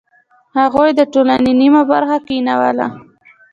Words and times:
هغوی 0.59 0.89
د 0.95 1.01
ټولنې 1.13 1.51
نیمه 1.61 1.81
برخه 1.91 2.17
کینوله. 2.27 2.87